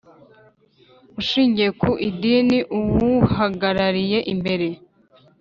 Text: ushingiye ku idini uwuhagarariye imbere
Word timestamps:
ushingiye 1.19 1.69
ku 1.81 1.89
idini 2.09 2.57
uwuhagarariye 2.79 4.19
imbere 4.33 4.67